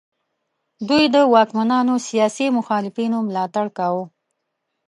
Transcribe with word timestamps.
دوی 0.87 1.03
د 1.13 1.15
واکمنانو 1.33 1.95
سیاسي 2.07 2.47
مخالفینو 2.57 3.17
ملاتړ 3.27 3.65
کاوه. 3.77 4.05